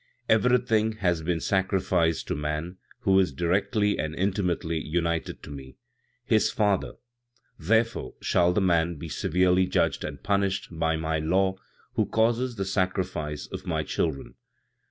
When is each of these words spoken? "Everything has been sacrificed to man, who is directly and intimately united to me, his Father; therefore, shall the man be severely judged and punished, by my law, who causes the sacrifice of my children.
"Everything 0.27 0.93
has 0.93 1.21
been 1.21 1.39
sacrificed 1.39 2.27
to 2.27 2.35
man, 2.35 2.77
who 3.01 3.19
is 3.19 3.31
directly 3.31 3.99
and 3.99 4.15
intimately 4.15 4.79
united 4.79 5.43
to 5.43 5.51
me, 5.51 5.77
his 6.25 6.49
Father; 6.49 6.93
therefore, 7.59 8.15
shall 8.19 8.51
the 8.51 8.61
man 8.61 8.95
be 8.95 9.07
severely 9.09 9.67
judged 9.67 10.03
and 10.03 10.23
punished, 10.23 10.69
by 10.71 10.95
my 10.95 11.19
law, 11.19 11.53
who 11.93 12.07
causes 12.07 12.55
the 12.55 12.65
sacrifice 12.65 13.45
of 13.45 13.67
my 13.67 13.83
children. 13.83 14.33